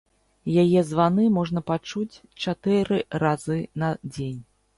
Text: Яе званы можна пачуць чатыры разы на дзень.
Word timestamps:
Яе 0.61 0.79
званы 0.91 1.25
можна 1.35 1.63
пачуць 1.67 2.21
чатыры 2.47 2.97
разы 3.27 3.61
на 3.85 3.93
дзень. 4.13 4.41